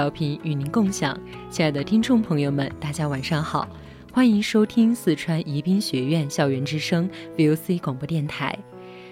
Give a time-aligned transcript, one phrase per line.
[0.00, 1.14] 调频与您共享，
[1.50, 3.68] 亲爱的听众朋友们，大家晚上好，
[4.10, 8.58] 欢迎收听四川宜宾学院校园之声 VOC 广播电台，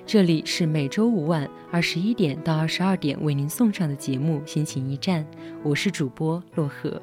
[0.06, 5.22] 这里是每周五晚二十一点到二十二点为您送上的节目《心情驿站》，
[5.62, 6.98] 我是主播洛河。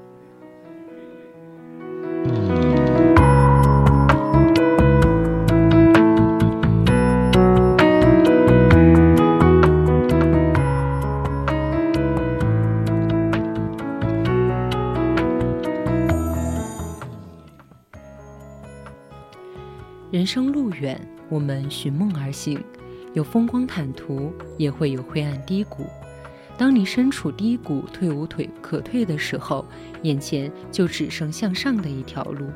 [21.30, 22.64] 我们寻梦而行，
[23.14, 25.86] 有风光坦途，也会有灰暗低谷。
[26.58, 29.66] 当你身处低谷、退无腿可退的时候，
[30.04, 32.48] 眼前就只剩向上的一条路。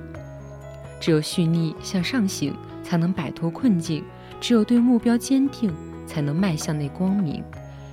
[1.02, 4.04] 只有蓄力向上行，才能摆脱困境；
[4.40, 5.74] 只有对目标坚定，
[6.06, 7.44] 才能迈向那光明。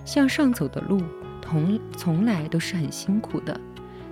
[0.04, 1.02] 向上走的路，
[1.42, 3.60] 从从来都是很辛苦的，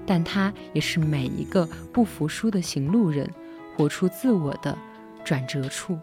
[0.07, 3.31] 但它也是每一个不服输的行路人，
[3.77, 4.77] 活出自我的。
[5.25, 5.99] 转折处。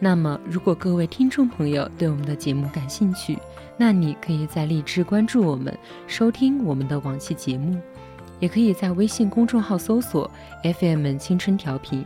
[0.00, 3.38] 那么，如果各位听众朋友对我们的节目感兴趣，
[3.76, 5.76] 那你可以在荔枝关注我们，
[6.06, 7.78] 收听我们的往期节目，
[8.40, 10.30] 也可以在微信公众号搜索
[10.62, 12.04] FM 青春调频。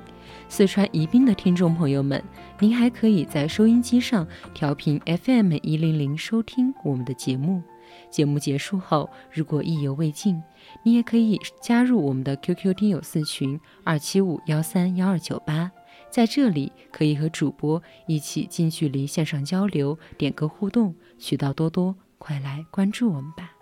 [0.49, 2.23] 四川宜宾的听众朋友们，
[2.59, 7.63] 您还可以在收音机上调频 FM 一零零收听我们的节目。
[8.11, 10.43] 节目结束后，如果意犹未尽，
[10.83, 15.71] 你也可以加入我们的 QQ 听友四群二七五幺三幺二九八。
[16.11, 23.62] 在这里可以和主播一起近距离线上交流，点歌互动，渠道多多，快来关注我们吧！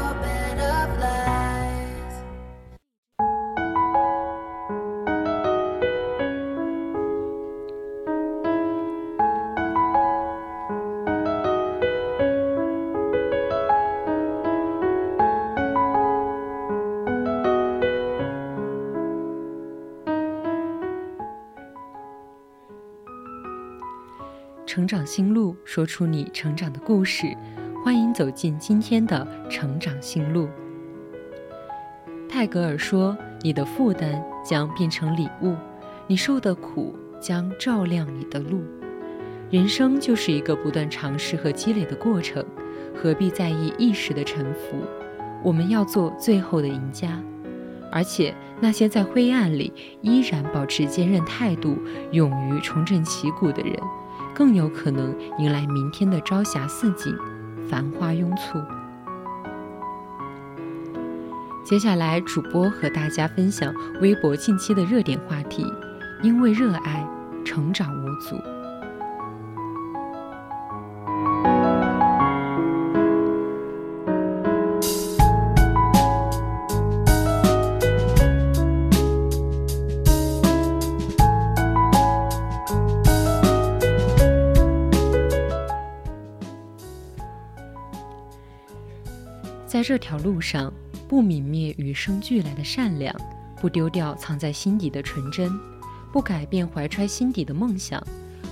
[24.91, 27.33] 长心路，说出你成长的故事。
[27.81, 30.49] 欢迎走进今天的成长心路。
[32.27, 35.55] 泰戈尔说：“你的负担将变成礼物，
[36.07, 38.63] 你受的苦将照亮你的路。”
[39.49, 42.45] 人生就是一个不断尝试和积累的过程，
[42.93, 44.75] 何必在意一时的沉浮？
[45.41, 47.17] 我们要做最后的赢家。
[47.93, 49.71] 而且，那些在灰暗里
[50.01, 51.77] 依然保持坚韧态度、
[52.11, 53.73] 勇于重振旗鼓的人。
[54.33, 57.15] 更有可能迎来明天的朝霞似锦，
[57.69, 58.59] 繁花拥簇。
[61.63, 65.65] 接下来，主播和大家分享微博近期的热点话题：
[66.21, 67.07] 因为热爱，
[67.45, 68.35] 成长无阻。
[89.81, 90.71] 在这条路上，
[91.07, 93.11] 不泯灭与生俱来的善良，
[93.59, 95.51] 不丢掉藏在心底的纯真，
[96.13, 97.99] 不改变怀揣心底的梦想。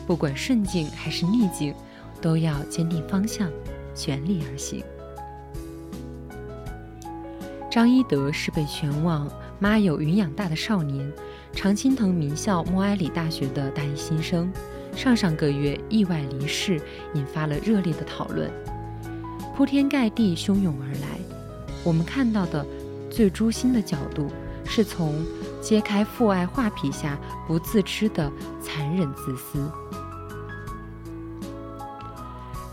[0.07, 1.71] 不管顺境还是逆境，
[2.19, 3.47] 都要坚定方向，
[3.93, 4.83] 全力而行。
[7.69, 11.13] 张一德是被全网妈友云养大的少年，
[11.53, 14.51] 常青藤名校莫埃里大学的大一新生，
[14.95, 16.81] 上上个月意外离世，
[17.13, 18.49] 引发了热烈的讨论。
[19.59, 21.19] 铺天盖地汹涌而来，
[21.83, 22.65] 我们看到的
[23.11, 24.31] 最诛心的角度，
[24.63, 25.21] 是从
[25.59, 29.69] 揭开父爱画皮下不自知的残忍自私。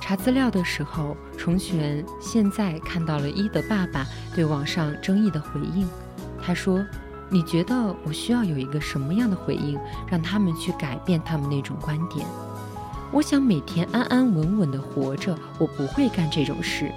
[0.01, 5.89] 查资料的时候，重璇现在看到了伊德爸爸对网上争议的回应。
[6.41, 6.87] 他说
[7.29, 7.75] ：“你觉得
[8.05, 12.25] 我需要有一个什么样的回应，让他们去改变他们那种观点？”
[13.13, 16.91] 我想每天安安稳稳地活着，我不会干这种事，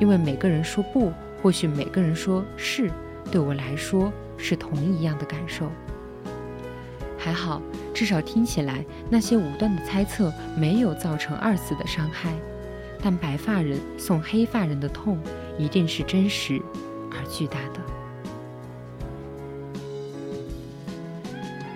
[0.00, 2.90] 因为每个人说不，或许每个人说是，
[3.30, 5.70] 对我来说是同一样的感受。
[7.18, 7.62] 还好，
[7.94, 12.32] 至少听起来那些武断的猜测没有造成二次的伤害，
[13.00, 15.20] 但白发人送黑发人的痛
[15.56, 16.60] 一定是真实
[17.12, 17.80] 而巨大的。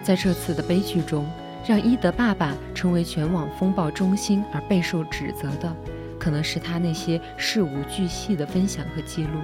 [0.02, 1.24] 在这次的悲剧中。
[1.66, 5.74] 让伊德爸爸成为全网风暴中心而备受指责的，
[6.18, 9.40] 可能是他那些事无巨细的分享和记录，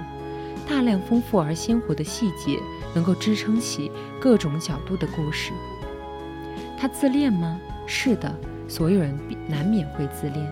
[0.67, 2.57] 大量丰富而鲜活的细节，
[2.95, 3.91] 能够支撑起
[4.21, 5.51] 各种角度的故事。
[6.77, 7.59] 他自恋吗？
[7.85, 8.33] 是的，
[8.69, 9.17] 所有人
[9.49, 10.47] 难免会自恋。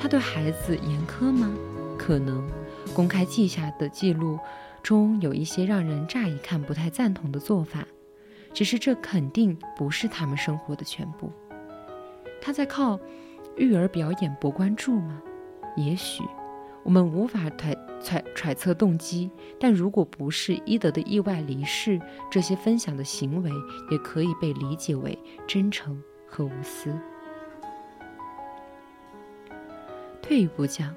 [0.00, 1.50] 他对孩子严苛吗？
[1.98, 2.42] 可能。
[2.94, 4.38] 公开记下的记录
[4.82, 7.84] 中有一些让人乍一看不太赞同的做法。
[8.54, 11.30] 只是这肯定不是他们生活的全部。
[12.40, 12.98] 他在靠
[13.56, 15.20] 育儿表演博关注吗？
[15.76, 16.22] 也许
[16.84, 23.50] 我们无法揣揣揣测动机，但如果不是伊德的意外离世，这些分享的行为
[23.90, 26.96] 也可以被理解为真诚和无私。
[30.22, 30.94] 退一步讲，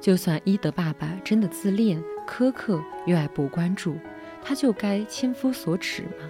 [0.00, 3.96] 就算伊德爸爸真的自恋、苛刻又爱博关注，
[4.42, 6.28] 他就该千夫所指吗？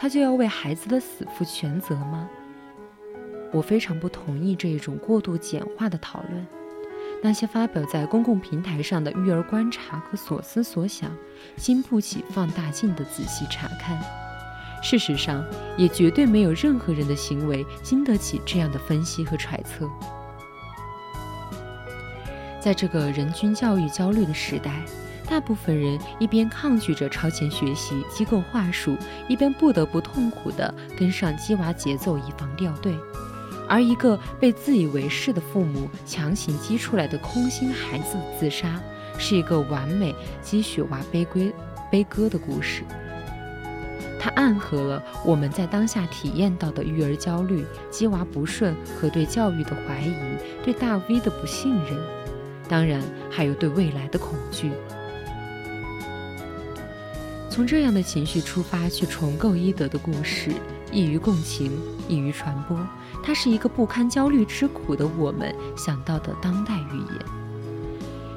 [0.00, 2.30] 他就要为孩子的死负全责吗？
[3.52, 6.46] 我非常不同意这一种过度简化的讨论。
[7.20, 11.10] 那些发表在公共平台上的育儿观察和所思所想，
[11.56, 14.00] 经不起放大镜的仔细查看。
[14.80, 15.44] 事实上，
[15.76, 19.90] 也绝对没有任何人的行为经得起这样的分析和揣测。
[22.60, 24.84] 在这个人均教育焦虑的时代。
[25.28, 28.96] 大部分人一边抗拒着超前学习、机构话术，
[29.28, 32.94] 一边不得不痛苦地跟上鸡娃节奏，以防掉队。
[33.68, 38.80] 而一个被自以为是的父母强行激出来的空心孩子自杀，
[39.18, 41.52] 是一个完美鸡血娃悲归
[41.90, 42.82] 悲歌的故事。
[44.18, 50.14] 它暗合了我们在当下体验到的育儿焦虑、鸡娃不顺和对教育的怀疑、
[50.64, 51.96] 对大 V 的不信任，
[52.68, 54.72] 当然还有对未来的恐惧。
[57.58, 60.52] 从这样的情绪出发去重构伊德的故事，
[60.92, 61.72] 易于共情，
[62.06, 62.78] 易于传播。
[63.20, 67.26] 它是一个不堪焦虑之苦的我们想到的当代语言。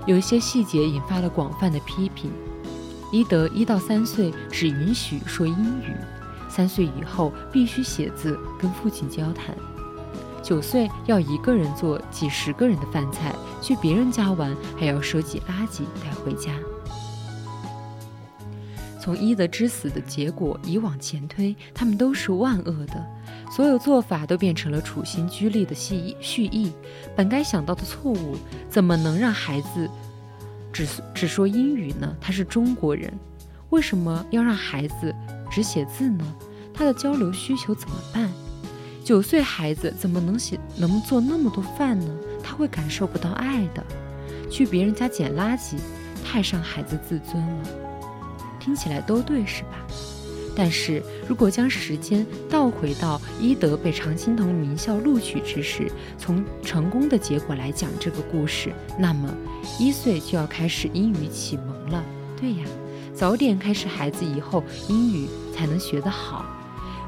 [0.07, 2.31] 有一些细节引发了广泛的批评。
[3.11, 5.93] 伊德一到三岁只允许说英语，
[6.49, 9.55] 三岁以后必须写字跟父亲交谈，
[10.41, 16.51] 九岁要一个人做几十个人的饭菜，去别人家玩还要收集垃圾带回家。
[19.01, 23.03] 从伊德之死的结果以往前推，他们都是万恶的，
[23.51, 26.71] 所有做法都变成了处心积虑的蓄蓄意。
[27.15, 28.37] 本该想到的错误，
[28.69, 29.89] 怎么能让孩子
[30.71, 32.15] 只只说英语呢？
[32.21, 33.11] 他是中国人，
[33.71, 35.13] 为什么要让孩子
[35.49, 36.23] 只写字呢？
[36.71, 38.29] 他的交流需求怎么办？
[39.03, 42.15] 九岁孩子怎么能写能做那么多饭呢？
[42.43, 43.83] 他会感受不到爱的。
[44.47, 45.77] 去别人家捡垃圾，
[46.23, 47.90] 太伤孩子自尊了。
[48.63, 49.69] 听起来都对，是吧？
[50.53, 59.33] 但是如果将时间倒回到伊德被常青藤名校录取之时，从成功的结果来讲这个故事，那么
[59.79, 62.03] 一岁就要开始英语启蒙了。
[62.39, 62.65] 对呀，
[63.15, 66.45] 早点开始孩子以后英语才能学得好。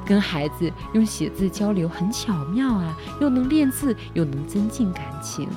[0.06, 5.48] 跟孩子用写字交流很巧妙啊，又能练字，又能增进感情。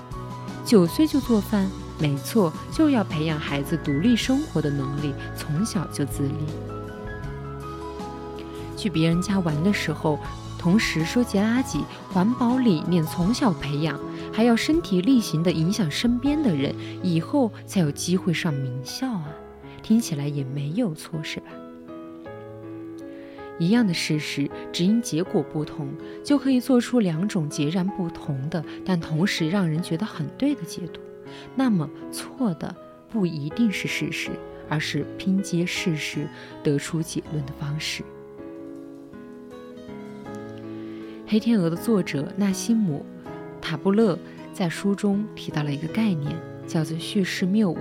[0.64, 6.34] 九岁就做饭，没错，就要培养孩子独立生活的能力，从小就自立。
[8.76, 10.18] 去别人家玩的时候，
[10.58, 11.80] 同时收集垃圾，
[12.12, 13.98] 环保理念从小培养，
[14.30, 19.28] 还要身体力行地影响身边的人，以后才有机会上名校啊！
[19.82, 21.46] 听起来也没有错，是吧？
[23.58, 25.88] 一样的事实，只因结果不同，
[26.22, 31.00] 就可以做出两种截然不同的，但同时让人觉得很对的解读。
[31.54, 32.74] 那么，错的
[33.08, 34.30] 不一定是事实，
[34.68, 36.28] 而是拼接事实
[36.62, 38.02] 得出结论的方式。
[41.26, 43.04] 《黑天鹅》的作者纳西姆·
[43.60, 44.18] 塔布勒
[44.52, 47.78] 在书中提到了一个概念，叫做叙事谬误。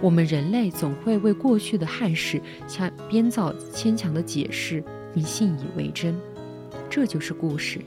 [0.00, 4.82] 我们人类总会为过去的憾事强编造牵强的解释，
[5.14, 6.14] 并信以为真。
[6.90, 7.80] 这就是故事。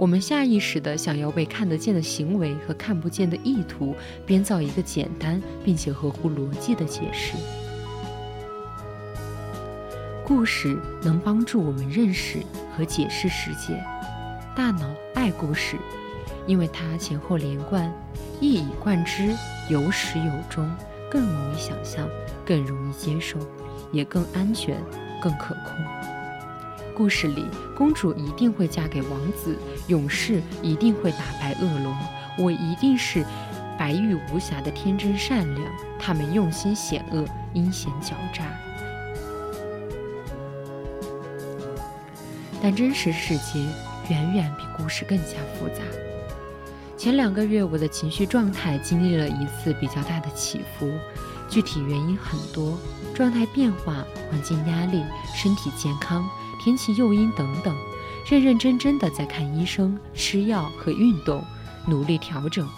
[0.00, 7.34] 我们下意识地想要为看得见的行为和看不见的意图编造一个简单并且合乎逻辑的解释。
[10.24, 12.38] 故事能帮助我们认识
[12.74, 13.78] 和解释世界。
[14.56, 15.76] 大脑爱故事，
[16.46, 17.92] 因为它前后连贯，
[18.40, 19.36] 一以贯之，
[19.68, 20.66] 有始有终。
[21.10, 22.08] 更容易想象，
[22.46, 23.36] 更容易接受，
[23.92, 24.80] 也更安全、
[25.20, 26.09] 更可控。
[27.00, 31.96] 故事里，公主一定会嫁给王子，勇士一定会打败恶龙，
[32.36, 33.24] 我一定是
[33.78, 35.66] 白玉无瑕的天真善良。
[35.98, 38.44] 他们用心险恶，阴险狡诈。
[42.60, 43.60] 但真实世界
[44.10, 45.80] 远远比故事更加复杂。
[46.98, 50.92] 前两个月，我的情绪状态经历了一次比较大的起伏，
[51.48, 52.78] 具体原因很多：
[53.14, 55.02] 状态变化、环境压力、
[55.34, 56.28] 身体健康、
[56.62, 57.76] 天气诱因等等。
[58.28, 61.42] 认认真真的在看医生、吃药和运动，
[61.86, 62.68] 努力调整。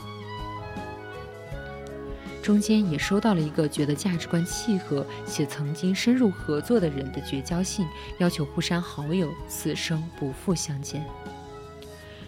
[2.42, 7.86] 中间也收到了一个觉得价值观契合且曾经深入合作的人的绝交信，
[8.18, 11.04] 要求互删好友，此生不复相见。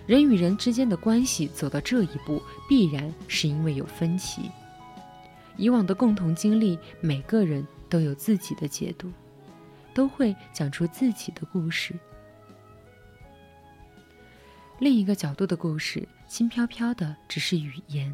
[0.06, 4.50] 人与人之间的关系走到这一步，必然是因为有分歧。
[5.56, 9.12] 以往的共同经历，每个人都有自己的解读，
[9.94, 11.94] 都会讲出自己的故事。
[14.80, 18.12] 另一个角度的故事，轻飘飘的只是语言，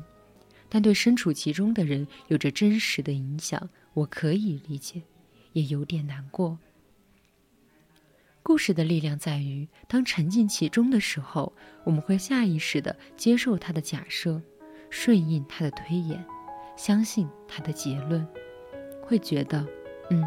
[0.68, 3.70] 但对身处其中的人有着真实的影响。
[3.94, 5.00] 我可以理解，
[5.54, 6.58] 也有点难过。
[8.42, 14.42] 故事的力量在于，当沉浸其中的时候，我们会下意识的接受他的假设，
[14.90, 16.22] 顺应他的推演，
[16.76, 18.28] 相信他的结论，
[19.10, 19.66] 会觉得，
[20.10, 20.24] 嗯，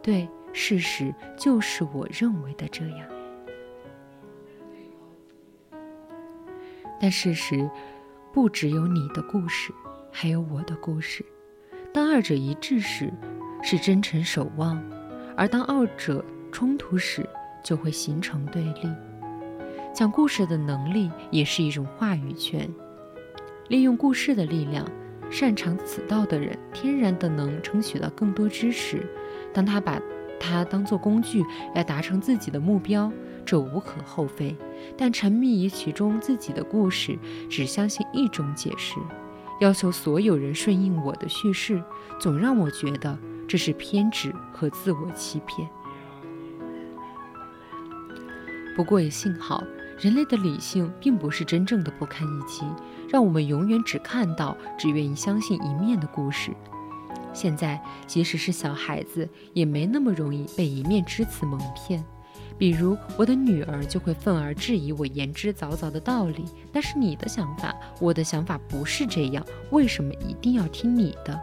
[0.00, 3.08] 对，事实就是我认为的这样。
[7.00, 7.68] 但事实
[8.32, 9.72] 不只有你的故事，
[10.12, 11.26] 还有我的故事。
[11.92, 13.12] 当二者一致时，
[13.60, 14.78] 是真诚守望；
[15.36, 17.28] 而当二者冲突时，
[17.64, 18.88] 就会形成对立。
[19.92, 22.72] 讲故事的能力也是一种话语权，
[23.66, 24.88] 利用故事的力量，
[25.32, 29.04] 擅长此道的人天然的能争取到更多支持。
[29.52, 29.98] 当他把
[30.38, 31.42] 它当做工具
[31.74, 33.10] 来达成自己的目标，
[33.44, 34.54] 这无可厚非。
[34.96, 38.96] 但沉迷于其中自己的故事，只相信一种解释，
[39.60, 41.82] 要求所有人顺应我的叙事，
[42.20, 45.66] 总让我觉得这是偏执和自我欺骗。
[48.76, 49.62] 不过也幸好，
[49.98, 52.64] 人类的理性并不是真正的不堪一击，
[53.12, 56.50] 让我们永远只看到、只愿意相信一面的故事。
[57.34, 62.02] 现在，即使是小孩子，也没那么容易被一面之词蒙骗。
[62.56, 66.46] 比如，我的女儿就会愤而质疑我言之凿凿的道理。
[66.72, 71.38] 那是你的想法，我的想法不是这样，为什么一定要听你的？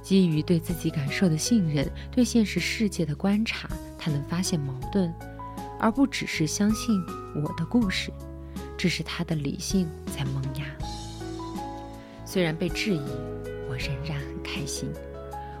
[0.00, 3.68] 基于对自己感受的信任，对现实世界的观察。
[3.98, 5.12] 他能发现矛盾，
[5.80, 7.00] 而不只是相信
[7.34, 8.12] 我的故事，
[8.82, 10.64] 这是他的理性在萌芽。
[12.24, 13.02] 虽然被质疑，
[13.68, 14.88] 我仍然很开心。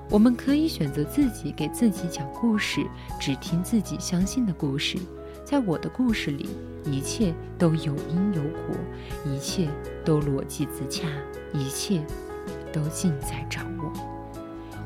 [0.08, 2.80] 我们可以选择自己给自己讲故事，
[3.20, 4.96] 只听自己相信的故事。
[5.44, 6.48] 在我的故事里，
[6.86, 8.74] 一切都有因有果，
[9.26, 9.68] 一切
[10.02, 11.06] 都逻辑自洽，
[11.52, 12.02] 一切
[12.72, 13.92] 都尽在掌握。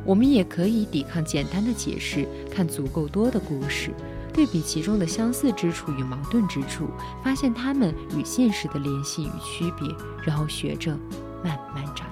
[0.04, 3.92] 我们也可以抵抗简单的解释，看足够多的故事，
[4.34, 6.88] 对比其中的相似之处与矛盾之处，
[7.22, 9.88] 发现它们与现实的联系与区别，
[10.24, 10.98] 然后学着
[11.44, 12.08] 慢慢长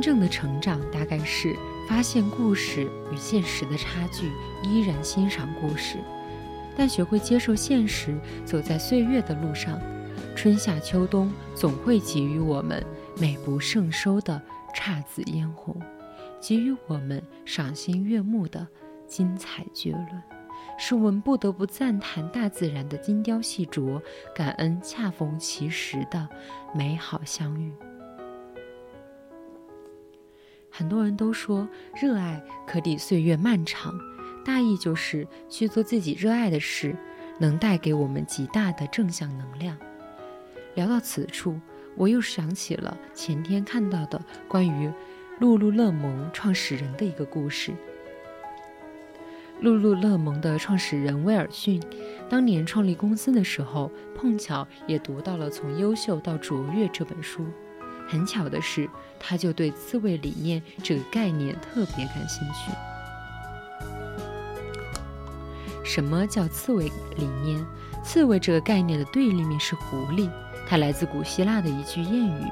[0.00, 1.54] 真正的成长大概是
[1.86, 4.32] 发现故事与现实的差距，
[4.66, 5.98] 依然欣赏故事，
[6.74, 9.78] 但学会接受现实，走在岁月的路上，
[10.34, 12.82] 春夏秋冬总会给予我们
[13.18, 14.40] 美不胜收的
[14.74, 15.78] 姹紫嫣红，
[16.40, 18.66] 给予我们赏心悦目的
[19.06, 20.22] 精彩绝伦，
[20.78, 24.00] 使我们不得不赞叹大自然的精雕细琢，
[24.34, 26.26] 感恩恰逢其时的
[26.74, 27.70] 美好相遇。
[30.70, 31.68] 很多人都说，
[32.00, 33.92] 热爱可抵岁月漫长，
[34.44, 36.96] 大意就是去做自己热爱的事，
[37.38, 39.76] 能带给我们极大的正向能量。
[40.74, 41.60] 聊到此处，
[41.96, 44.90] 我又想起了前天看到的关于
[45.40, 47.72] 露露乐萌创始人的一个故事。
[49.60, 51.82] 露露乐萌的创始人威尔逊，
[52.30, 57.44] 当年创立公司的时候，碰巧也读到了《从优秀到卓越》这本书。
[58.10, 58.90] 很巧的是，
[59.20, 62.72] 他就对刺猬理念这个概念特别感兴趣。
[65.84, 67.64] 什么叫刺猬理念？
[68.02, 70.28] 刺猬这个概念的对立面是狐狸，
[70.66, 72.50] 它来自古希腊的一句谚语，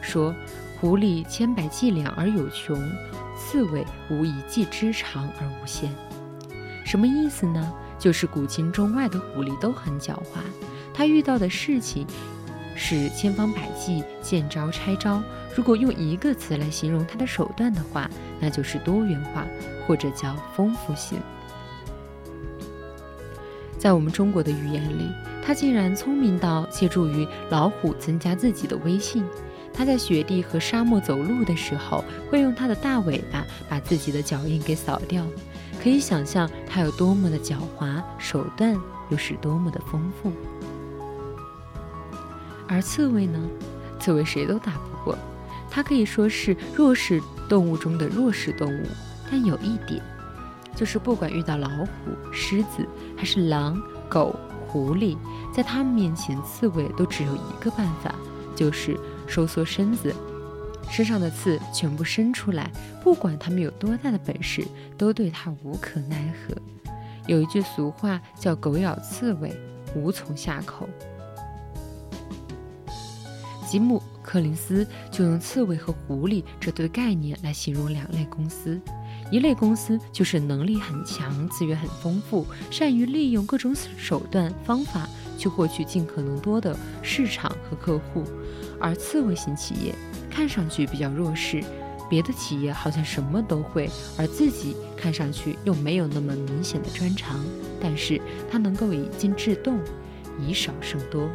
[0.00, 0.34] 说
[0.80, 2.80] ：“狐狸千百伎俩而有穷，
[3.36, 5.92] 刺猬无一技之长而无限。”
[6.86, 7.72] 什么意思呢？
[7.98, 10.40] 就是古今中外的狐狸都很狡猾，
[10.92, 12.06] 它遇到的事情。
[12.74, 15.22] 是千方百计、见招拆招。
[15.54, 18.10] 如果用一个词来形容他的手段的话，
[18.40, 19.46] 那就是多元化，
[19.86, 21.18] 或者叫丰富性。
[23.78, 25.10] 在我们中国的语言里，
[25.44, 29.24] 他竟然聪明到借助于老虎增加自己的威信。
[29.72, 35.24] 他在雪地和沙漠走路的时候，会用他的大尾巴把自己的脚印给扫掉。
[35.82, 38.74] 可以想象他有多么的狡猾，手段
[39.10, 40.32] 又是多么的丰富。
[42.68, 43.40] 而刺猬呢？
[44.00, 45.16] 刺猬谁都打不过，
[45.70, 48.86] 它可以说是弱势动物中的弱势动物。
[49.30, 50.02] 但有一点，
[50.76, 51.86] 就是不管遇到老虎、
[52.30, 55.16] 狮子，还是狼、狗、狐狸，
[55.54, 58.14] 在它们面前，刺猬都只有一个办法，
[58.54, 60.14] 就是收缩身子，
[60.90, 62.70] 身上的刺全部伸出来。
[63.02, 64.62] 不管它们有多大的本事，
[64.98, 66.54] 都对它无可奈何。
[67.26, 69.50] 有一句俗话叫“狗咬刺猬，
[69.96, 70.86] 无从下口”。
[73.74, 78.80] 吉姆·柯林斯就用刺猬和狐狸这对概念来形容两类公司：
[79.32, 88.22] 一类公司就是能力很强、资源很丰富，善于利用各种手段方法去获取尽可能多的市场和客户；
[88.80, 89.92] 而刺猬型企业
[90.30, 91.60] 看上去比较弱势，
[92.08, 97.44] 别的企业好像什么都会，而自己看上去又没有那么明显的专长，
[97.80, 99.80] 但是它能够以静制动，
[100.46, 101.28] 以少胜多。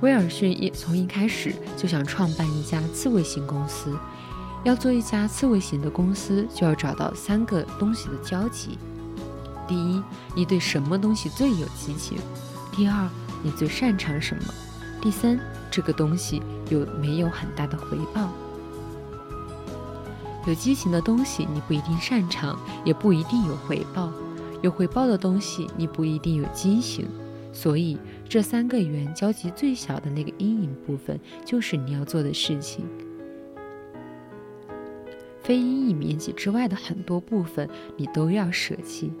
[0.00, 3.96] 威尔逊一从一开始就想创办一家刺猬型公司。
[4.62, 8.76] 要做一家刺猬型的公司，就要找到三个东西的交集：
[9.66, 10.02] 第一，
[10.34, 12.18] 你对什么东西最有激情；
[12.70, 13.08] 第二，
[13.42, 14.42] 你最擅长什么；
[15.00, 18.28] 第三，这个东西有没有很大的回报。
[20.46, 24.10] 有激情的东西，你不一定擅长，也不一定有回报；
[24.60, 27.08] 有回报的东西，你不一定有激情。
[27.52, 32.86] 所以，这三个圆交集最小的那个阴影部分，就是你要做的事情。
[35.42, 39.12] 非阴影面积之外的很多部分，你都要舍弃。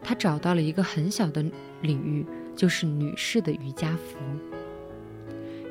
[0.00, 1.44] 他找到了一个很小的
[1.82, 4.16] 领域，就是女士的瑜伽服。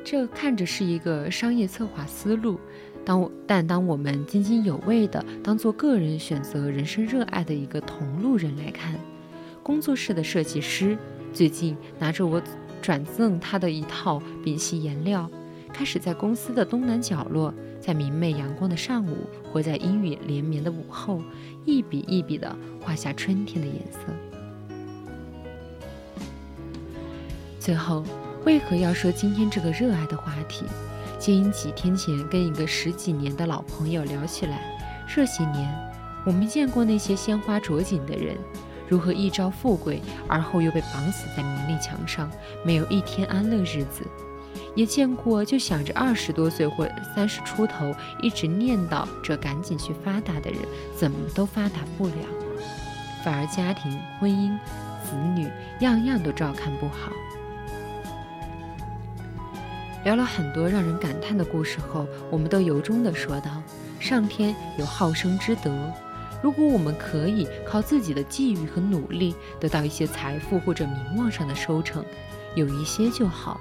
[0.04, 2.60] 这看着是一个商业策划思路，
[3.04, 8.94] 当我但当我们津津有味的当做个人选择人生热爱的一个同路人来看，
[9.62, 10.98] 工作室的设计师。
[11.32, 12.42] 最近拿着我
[12.82, 15.30] 转赠他的一套丙烯颜料，
[15.72, 19.16] 开始在公司的东南角落，在明媚阳光的上午，
[19.52, 21.22] 或在阴雨连绵的午后，
[21.64, 23.98] 一笔一笔地画下春天的颜色。
[27.60, 28.02] 最后，
[28.44, 30.64] 为何要说今天这个热爱的话题？
[31.18, 35.68] 皆因几天前跟一个十几年的老朋友聊起来，这些年
[36.24, 38.36] 我没见过那些鲜花着锦的人。
[38.88, 42.30] 如何一朝富贵，而后又被绑死在名利墙上，
[42.64, 44.06] 没有一天安乐日子？
[44.74, 50.60] 也见过就想着二十多岁或三十出头，一直念叨着赶紧去发达的人，
[50.96, 52.14] 怎么都发达不了，
[53.24, 54.56] 反而家庭、婚姻、
[55.04, 57.12] 子女样样都照看不好。
[60.04, 63.50] 聊了很多让人感叹的故事后，我们都由衷地说道
[63.98, 65.92] ：“上天有好生之德。”
[66.42, 72.04] 如果我们可以靠自己的际遇和努力得到一些财富或者名望上的收成，
[72.54, 73.60] 有一些就好，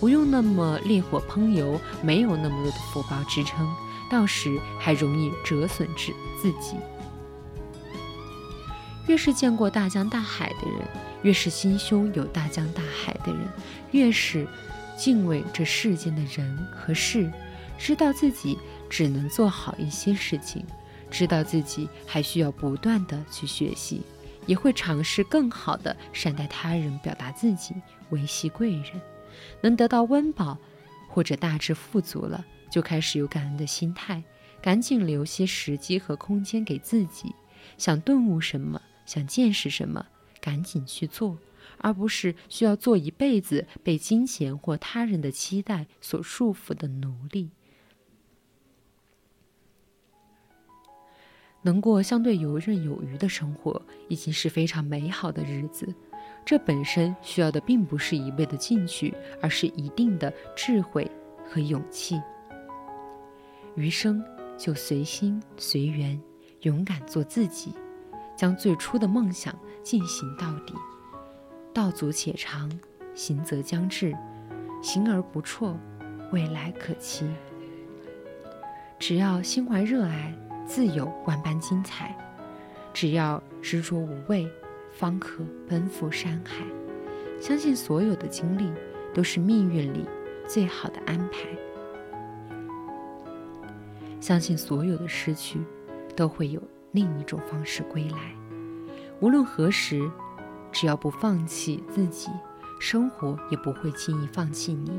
[0.00, 3.68] 不用那么烈火烹油，没有那么多的福报支撑，
[4.10, 6.76] 到时还容易折损至自己。
[9.06, 10.80] 越是见过大江大海的人，
[11.22, 13.40] 越是心胸有大江大海的人，
[13.92, 14.44] 越是
[14.98, 17.30] 敬畏这世间的人和事，
[17.78, 18.58] 知道自己
[18.90, 20.64] 只能做好一些事情，
[21.10, 24.02] 知道自己还需要不断的去学习，
[24.46, 27.74] 也会尝试更好的善待他人，表达自己，
[28.10, 29.00] 维系贵人，
[29.60, 30.58] 能得到温饱
[31.08, 34.22] 或者大致富足了，就开始有感恩的心态，
[34.60, 37.34] 赶紧留些时机和空间给自己，
[37.78, 38.80] 想顿悟什么。
[39.06, 40.04] 想见识什么，
[40.40, 41.38] 赶紧去做，
[41.78, 47.50] 而不是需要做一辈子被金钱或他人的期待所束缚的奴隶。
[51.66, 55.92] 能过相对游刃有余的生活，已经是非常美好的日子。
[56.44, 61.10] 这本身需要的并不是一味的进取，而是一定的智慧
[61.44, 62.22] 和勇气。
[63.74, 64.22] 余生
[64.56, 66.20] 就随心随缘，
[66.60, 67.72] 勇敢做自己。
[68.36, 70.72] 将最初的梦想进行到底，
[71.74, 72.70] 道阻且长，
[73.12, 74.16] 行则将至，
[74.80, 75.76] 行而不辍，
[76.30, 77.26] 未来可期。
[79.00, 80.32] 只要心怀热爱，
[80.66, 82.08] 自有万般精彩；
[82.92, 84.46] 只要执着无畏，
[84.92, 86.64] 方可奔赴山海。
[87.40, 88.70] 相信所有的经历
[89.14, 90.04] 都是命运里
[90.46, 91.48] 最好的安排，
[94.20, 95.60] 相信所有的失去
[96.14, 96.62] 都会有。
[96.92, 98.34] 另一种方式归来，
[99.20, 100.10] 无论何时，
[100.72, 102.30] 只要不放弃自己，
[102.80, 104.98] 生活也不会轻易放弃你。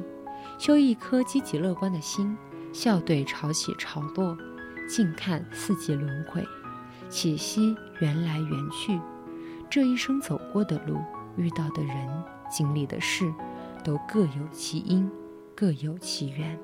[0.60, 2.38] 修一颗积极乐观的心，
[2.71, 4.38] 笑对潮起潮落，
[4.88, 6.43] 静看四季轮回，
[7.10, 9.00] 且惜缘来缘去。
[9.69, 10.97] 这一生走过的路，
[11.36, 13.32] 遇到的人，经历的事，
[13.84, 15.10] 都各有其因，
[15.56, 16.58] 各有其缘，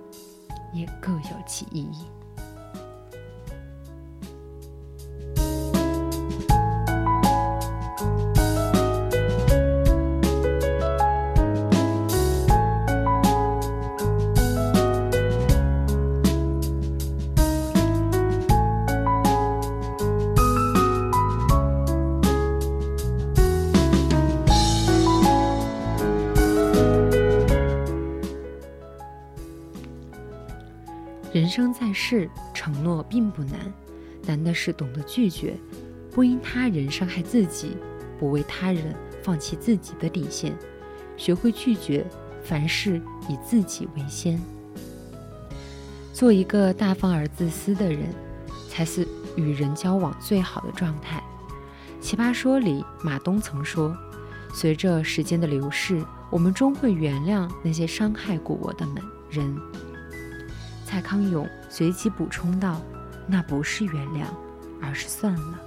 [0.74, 2.06] 也各有其意义。
[31.56, 33.72] 生在世，承诺并不难，
[34.26, 35.56] 难的是懂得拒绝，
[36.10, 37.78] 不因他人伤害自己，
[38.18, 40.52] 不为他人放弃自己的底线，
[41.16, 42.04] 学会拒绝，
[42.44, 44.42] 凡事以自己为先。
[46.12, 48.10] 做一个大方而自私的人，
[48.68, 51.24] 才是与人交往最好的状态。
[52.02, 53.96] 奇葩说里，马东曾说
[54.56, 59.56] ：“随着时间的流逝，我们终会原谅那些伤害过我的们人。”
[60.94, 62.80] 蔡康永随即补充道
[63.26, 64.26] ：“那不是原谅，
[64.80, 65.60] 而是算了。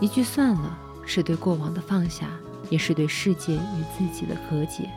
[0.00, 2.30] 一句算了，是对过往的放下，
[2.70, 4.88] 也是对世界与自己的和解。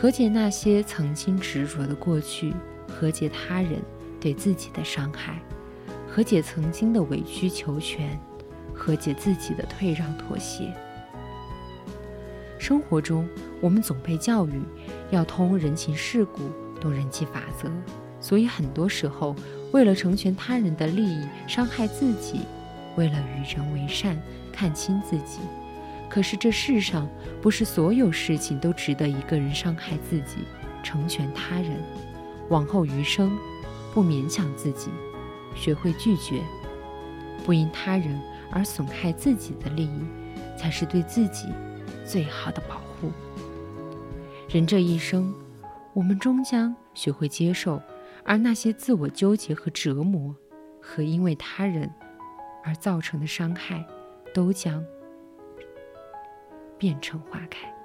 [0.00, 2.54] 和解那些曾经执着的过去，
[2.86, 3.82] 和解他人
[4.20, 5.42] 对自己的伤害，
[6.08, 8.16] 和解曾经的委曲求全，
[8.72, 10.72] 和解自己的退让妥协。
[12.60, 13.28] 生活中，
[13.60, 14.62] 我们总被教育。”
[15.10, 17.70] 要通人情世故，懂人际法则，
[18.20, 19.34] 所以很多时候，
[19.72, 22.40] 为了成全他人的利益，伤害自己；
[22.96, 24.20] 为了与人为善，
[24.52, 25.38] 看清自己。
[26.08, 27.08] 可是这世上
[27.42, 30.38] 不是所有事情都值得一个人伤害自己，
[30.82, 31.72] 成全他人。
[32.48, 33.36] 往后余生，
[33.92, 34.88] 不勉强自己，
[35.54, 36.40] 学会拒绝，
[37.44, 38.20] 不因他人
[38.52, 40.00] 而损害自己的利益，
[40.56, 41.46] 才是对自己
[42.04, 42.85] 最好的保护。
[44.48, 45.34] 人这一生，
[45.92, 47.82] 我们终将学会接受，
[48.24, 50.34] 而那些自我纠结和折磨，
[50.80, 51.90] 和因为他人
[52.62, 53.84] 而造成的伤害，
[54.32, 54.84] 都将
[56.78, 57.75] 变成花开。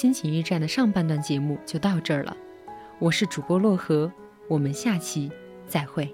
[0.00, 2.34] 心情驿站的上半段节目就到这儿了，
[2.98, 4.10] 我是主播洛河，
[4.48, 5.30] 我们下期
[5.66, 6.10] 再会。